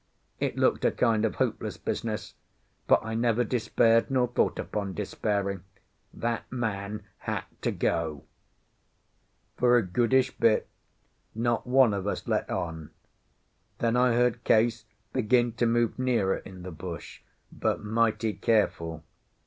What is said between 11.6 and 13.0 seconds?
one of us let on.